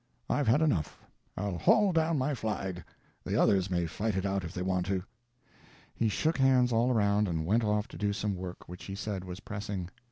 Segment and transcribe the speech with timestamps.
[0.27, 0.99] I've had enough;
[1.37, 5.03] I'll haul down my flag—the others may fight it out if they want to."
[5.93, 9.23] He shook hands all around and went off to do some work which he said
[9.23, 9.89] was pressing.